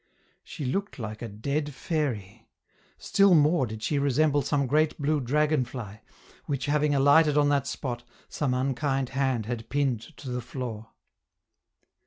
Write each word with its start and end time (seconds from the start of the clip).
She 0.43 0.65
looked 0.65 0.97
like 0.97 1.21
a 1.21 1.27
dead 1.27 1.75
fairy; 1.75 2.49
still 2.97 3.35
more 3.35 3.67
did 3.67 3.83
she 3.83 3.99
resemble 3.99 4.41
some 4.41 4.65
great 4.65 4.97
blue 4.99 5.21
dragon 5.21 5.63
fly, 5.63 6.01
which, 6.47 6.65
having 6.65 6.95
alighted 6.95 7.37
on 7.37 7.49
that 7.49 7.67
spot, 7.67 8.03
some 8.27 8.55
unkind 8.55 9.09
hand 9.09 9.45
had 9.45 9.69
pinned 9.69 10.01
to 10.17 10.31
the 10.31 10.41
floor. 10.41 10.89